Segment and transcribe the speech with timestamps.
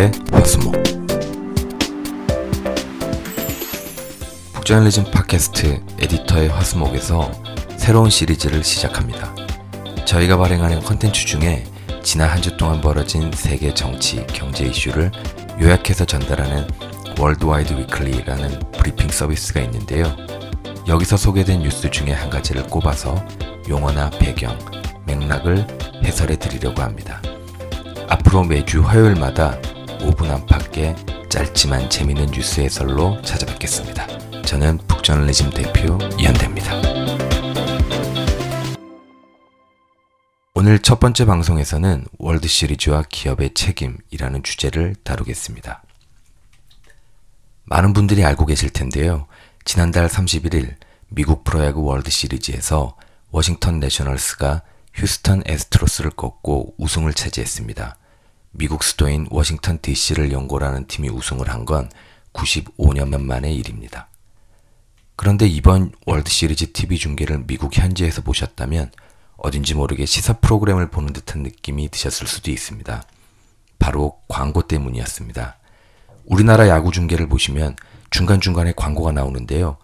[0.00, 0.82] 에디터의 화수목
[4.54, 7.30] 북저널리즘 팟캐스트 에디터의 화수목에서
[7.76, 9.34] 새로운 시리즈를 시작합니다.
[10.06, 11.64] 저희가 발행하는 컨텐츠 중에
[12.02, 15.10] 지난 한 주 동안 벌어진 세계 정치, 경제 이슈를
[15.60, 16.66] 요약해서 전달하는
[17.18, 20.16] 월드와이드 위클리라는 브리핑 서비스가 있는데요.
[20.88, 23.22] 여기서 소개된 뉴스 중에 한 가지를 꼽아서
[23.68, 24.58] 용어나 배경,
[25.04, 25.66] 맥락을
[26.02, 27.20] 해설해 드리려고 합니다.
[28.08, 29.58] 앞으로 매주 화요일마다
[30.00, 30.96] 5분 안팎의
[31.28, 34.42] 짧지만 재미있는 뉴스 해설로 찾아뵙겠습니다.
[34.42, 36.72] 저는 북저널리즘 대표 이현대입니다.
[40.54, 45.82] 오늘 첫 번째 방송에서는 월드 시리즈와 기업의 책임이라는 주제를 다루겠습니다.
[47.64, 49.26] 많은 분들이 알고 계실 텐데요.
[49.64, 50.74] 지난달 31일
[51.08, 52.96] 미국 프로야구 월드 시리즈에서
[53.30, 54.62] 워싱턴 내셔널스가
[54.94, 57.96] 휴스턴 애스트로스를 꺾고 우승을 차지했습니다.
[58.52, 61.90] 미국 수도인 워싱턴 DC를 연고로 하는 팀이 우승을 한 건
[62.32, 64.08] 95년 만의 일입니다.
[65.16, 68.90] 그런데 이번 월드 시리즈 TV 중계를 미국 현지에서 보셨다면
[69.36, 73.02] 어딘지 모르게 시사 프로그램을 보는 듯한 느낌이 드셨을 수도 있습니다.
[73.78, 75.58] 바로 광고 때문이었습니다.
[76.26, 77.76] 우리나라 야구 중계를 보시면
[78.10, 79.76] 중간중간에 광고가 나오는데요.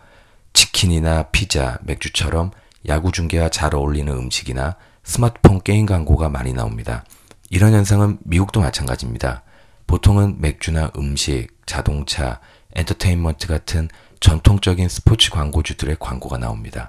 [0.52, 2.50] 치킨이나 피자, 맥주처럼
[2.88, 7.04] 야구 중계와 잘 어울리는 음식이나 스마트폰 게임 광고가 많이 나옵니다.
[7.50, 9.42] 이런 현상은 미국도 마찬가지입니다.
[9.86, 12.40] 보통은 맥주나 음식, 자동차,
[12.74, 13.88] 엔터테인먼트 같은
[14.20, 16.88] 전통적인 스포츠 광고주들의 광고가 나옵니다.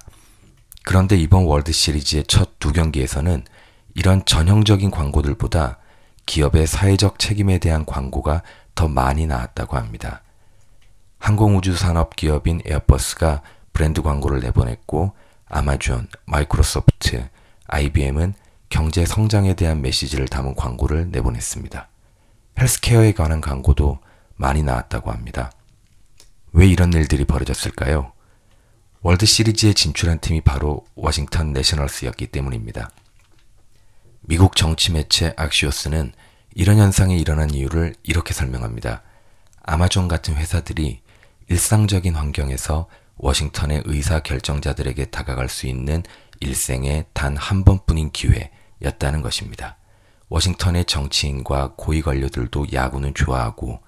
[0.84, 3.46] 그런데 이번 월드 시리즈의 첫 두 경기에서는
[3.94, 5.78] 이런 전형적인 광고들보다
[6.26, 8.44] 기업의 사회적 책임에 대한 광고가
[8.76, 10.22] 더 많이 나왔다고 합니다.
[11.20, 13.42] 항공우주 산업 기업인 에어버스가
[13.74, 15.14] 브랜드 광고를 내보냈고
[15.48, 17.30] 아마존, 마이크로소프트,
[17.68, 18.34] IBM은
[18.70, 21.88] 경제 성장에 대한 메시지를 담은 광고를 내보냈습니다.
[22.60, 24.00] 헬스케어에 관한 광고도
[24.36, 25.52] 많이 나왔다고 합니다.
[26.52, 28.12] 왜 이런 일들이 벌어졌을까요?
[29.02, 32.90] 월드 시리즈에 진출한 팀이 바로 워싱턴 내셔널스였기 때문입니다.
[34.22, 36.12] 미국 정치 매체 악시오스는
[36.56, 39.04] 이런 현상이 일어난 이유를 이렇게 설명합니다.
[39.64, 41.02] 아마존 같은 회사들이
[41.50, 46.04] 일상적인 환경에서 워싱턴의 의사 결정자들에게 다가갈 수 있는
[46.40, 49.78] 일생에 단 한 번뿐인 기회였다는 것입니다.
[50.30, 53.80] 워싱턴의 정치인과 고위 관료들도 야구는 좋아하고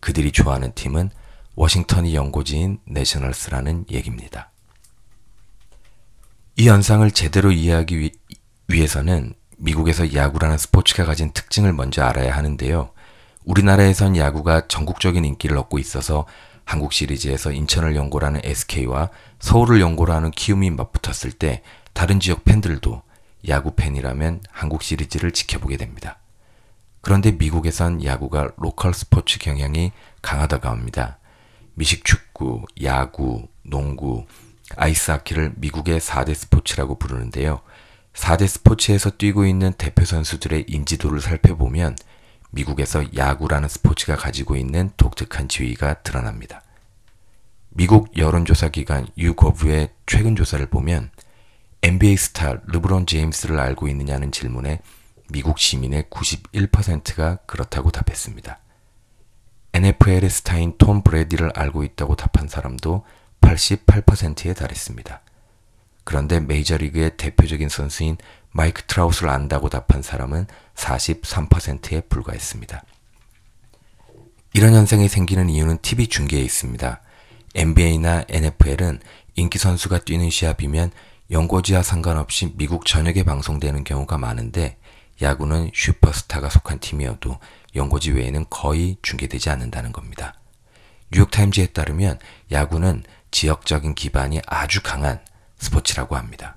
[0.00, 1.10] 그들이 좋아하는 팀은
[1.56, 4.50] 워싱턴이 연고지인 내셔널스라는 얘기입니다.
[6.56, 8.10] 이 현상을 제대로 이해하기 위,
[8.68, 12.90] 위해서는 미국에서 야구라는 스포츠가 가진 특징을 먼저 알아야 하는데요.
[13.44, 16.26] 우리나라에선 야구가 전국적인 인기를 얻고 있어서
[16.64, 19.10] 한국 시리즈에서 인천을 연고로 하는 SK와
[19.40, 21.62] 서울을 연고로 하는 키움이 맞붙었을 때
[21.98, 23.02] 다른 지역 팬들도
[23.48, 26.20] 야구 팬이라면 한국 시리즈를 지켜보게 됩니다.
[27.00, 29.90] 그런데 미국에선 야구가 로컬 스포츠 경향이
[30.22, 31.18] 강하다고 합니다.
[31.74, 34.26] 미식 축구, 야구, 농구,
[34.76, 37.62] 아이스하키를 미국의 4대 스포츠라고 부르는데요.
[38.12, 41.96] 4대 스포츠에서 뛰고 있는 대표 선수들의 인지도를 살펴보면
[42.52, 46.62] 미국에서 야구라는 스포츠가 가지고 있는 독특한 지위가 드러납니다.
[47.70, 51.10] 미국 여론조사 기관 유거브의 최근 조사를 보면
[51.82, 54.80] NBA 스타 르브론 제임스를 알고 있느냐는 질문에
[55.30, 58.58] 미국 시민의 91%가 그렇다고 답했습니다.
[59.74, 63.04] NFL의 스타인 톰 브레디를 알고 있다고 답한 사람도
[63.40, 65.20] 88%에 달했습니다.
[66.04, 68.16] 그런데 메이저리그의 대표적인 선수인
[68.50, 72.82] 마이크 트라우스를 안다고 답한 사람은 43%에 불과했습니다.
[74.54, 77.02] 이런 현상이 생기는 이유는 TV 중계에 있습니다.
[77.54, 79.00] NBA나 NFL은
[79.34, 80.90] 인기 선수가 뛰는 시합이면
[81.30, 84.78] 연고지와 상관없이 미국 전역에 방송되는 경우가 많은데
[85.20, 87.38] 야구는 슈퍼스타가 속한 팀이어도
[87.74, 90.34] 연고지 외에는 거의 중계되지 않는다는 겁니다.
[91.10, 92.18] 뉴욕타임즈에 따르면
[92.50, 95.20] 야구는 지역적인 기반이 아주 강한
[95.58, 96.56] 스포츠라고 합니다.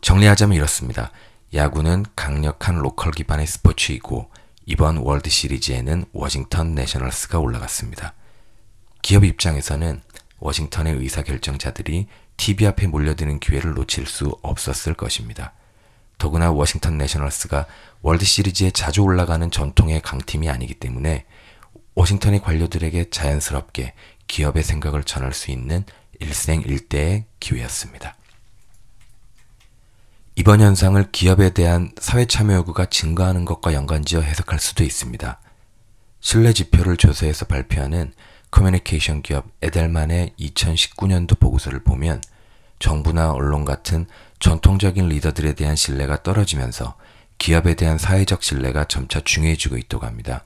[0.00, 1.12] 정리하자면 이렇습니다.
[1.54, 4.30] 야구는 강력한 로컬 기반의 스포츠이고
[4.66, 8.14] 이번 월드 시리즈에는 워싱턴 내셔널스가 올라갔습니다.
[9.02, 10.00] 기업 입장에서는
[10.38, 12.06] 워싱턴의 의사결정자들이
[12.40, 15.52] TV 앞에 몰려드는 기회를 놓칠 수 없었을 것입니다.
[16.16, 17.66] 더구나 워싱턴 내셔널스가
[18.00, 21.26] 월드 시리즈에 자주 올라가는 전통의 강팀이 아니기 때문에
[21.94, 23.92] 워싱턴의 관료들에게 자연스럽게
[24.26, 25.84] 기업의 생각을 전할 수 있는
[26.18, 28.16] 일생일대의 기회였습니다.
[30.34, 35.38] 이번 현상을 기업에 대한 사회 참여 요구가 증가하는 것과 연관지어 해석할 수도 있습니다.
[36.20, 38.14] 신뢰 지표를 조사해서 발표하는
[38.50, 42.20] 커뮤니케이션 기업 에델만의 2019년도 보고서를 보면
[42.78, 44.06] 정부나 언론 같은
[44.38, 46.94] 전통적인 리더들에 대한 신뢰가 떨어지면서
[47.38, 50.44] 기업에 대한 사회적 신뢰가 점차 중요해지고 있다고 합니다.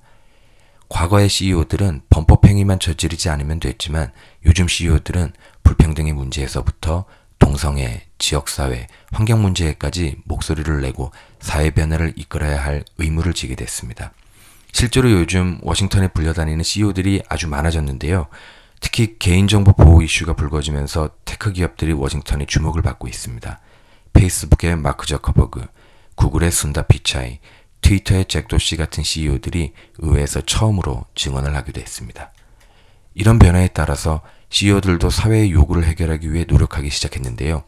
[0.89, 4.12] 과거의 CEO들은 범법 행위만 저지르지 않으면 됐지만
[4.47, 7.06] 요즘 CEO들은 불평등의 문제에서부터
[7.39, 11.11] 동성애, 지역사회, 환경 문제에까지 목소리를 내고
[11.41, 14.12] 사회 변화를 이끌어야 할 의무를 지게 됐습니다.
[14.75, 18.26] 실제로 요즘 워싱턴에 불려다니는 CEO들이 아주 많아졌는데요.
[18.81, 23.61] 특히 개인정보 보호 이슈가 불거지면서 테크 기업들이 워싱턴에 주목을 받고 있습니다.
[24.12, 25.65] 페이스북의 마크 저커버그,
[26.17, 27.38] 구글의 순다 피차이,
[27.82, 32.32] 트위터의 잭 도시 같은 CEO들이 의회에서 처음으로 증언을 하기도 했습니다.
[33.15, 37.62] 이런 변화에 따라서 CEO들도 사회의 요구를 해결하기 위해 노력하기 시작했는데요.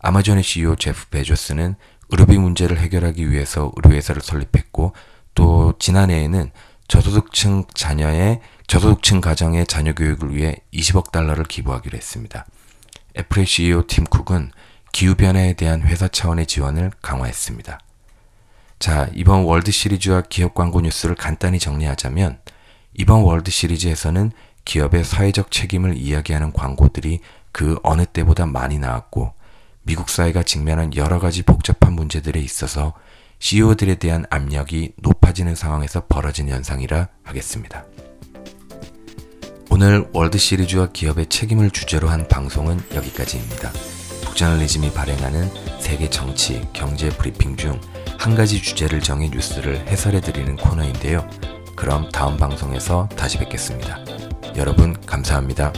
[0.00, 1.76] 아마존의 CEO 제프 베조스는
[2.08, 4.94] 의료비 문제를 해결하기 위해서 의료회사를 설립했고
[5.34, 6.50] 또 지난해에는
[6.88, 12.46] 저소득층 자녀의 저소득층 가정의 자녀 교육을 위해 20억 달러를 기부하기로 했습니다.
[13.18, 14.50] 애플의 CEO 팀 쿡은
[14.92, 17.78] 기후변화에 대한 회사 차원의 지원을 강화했습니다.
[18.78, 22.40] 자, 이번 월드 시리즈와 기업 광고 뉴스를 간단히 정리하자면
[22.94, 24.32] 이번 월드 시리즈에서는
[24.64, 27.20] 기업의 사회적 책임을 이야기하는 광고들이
[27.52, 29.32] 그 어느 때보다 많이 나왔고
[29.82, 32.94] 미국 사회가 직면한 여러 가지 복잡한 문제들에 있어서
[33.40, 37.84] CEO들에 대한 압력이 높아지는 상황에서 벌어진 현상이라 하겠습니다.
[39.70, 43.70] 오늘 월드 시리즈와 기업의 책임을 주제로 한 방송은 여기까지입니다.
[44.24, 45.50] 북저널리즘이 발행하는
[45.80, 47.80] 세계 정치, 경제 브리핑 중
[48.20, 51.26] 한 가지 주제를 정해 뉴스를 해설해 드리는 코너인데요.
[51.74, 53.98] 그럼 다음 방송에서 다시 뵙겠습니다.
[54.56, 55.72] 여러분 감사합니다.